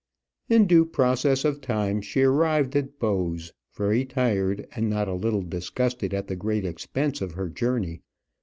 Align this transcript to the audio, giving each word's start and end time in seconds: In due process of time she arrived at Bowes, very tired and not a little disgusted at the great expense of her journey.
In 0.49 0.65
due 0.65 0.85
process 0.87 1.45
of 1.45 1.61
time 1.61 2.01
she 2.01 2.23
arrived 2.23 2.75
at 2.75 2.97
Bowes, 2.97 3.53
very 3.71 4.03
tired 4.03 4.67
and 4.75 4.89
not 4.89 5.07
a 5.07 5.13
little 5.13 5.43
disgusted 5.43 6.11
at 6.11 6.25
the 6.25 6.35
great 6.35 6.65
expense 6.65 7.21
of 7.21 7.33
her 7.33 7.49
journey. 7.49 8.01